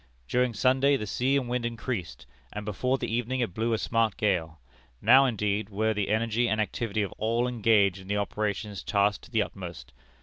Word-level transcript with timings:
"During 0.27 0.55
Sunday 0.55 0.97
the 0.97 1.05
sea 1.05 1.37
and 1.37 1.47
wind 1.47 1.63
increased, 1.63 2.25
and 2.51 2.65
before 2.65 2.97
the 2.97 3.05
evening 3.13 3.39
it 3.41 3.53
blew 3.53 3.71
a 3.71 3.77
smart 3.77 4.17
gale. 4.17 4.59
Now, 4.99 5.25
indeed, 5.27 5.69
were 5.69 5.93
the 5.93 6.09
energy 6.09 6.49
and 6.49 6.59
activity 6.59 7.03
of 7.03 7.11
all 7.19 7.47
engaged 7.47 7.99
in 7.99 8.07
the 8.07 8.17
operation 8.17 8.73
tasked 8.83 9.25
to 9.25 9.29
the 9.29 9.43
utmost. 9.43 9.93